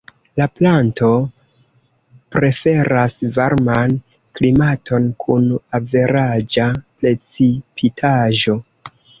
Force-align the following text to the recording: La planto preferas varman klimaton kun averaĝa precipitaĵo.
La 0.39 0.45
planto 0.59 1.09
preferas 2.35 3.17
varman 3.37 3.93
klimaton 4.39 5.07
kun 5.27 5.47
averaĝa 5.81 6.67
precipitaĵo. 6.83 8.61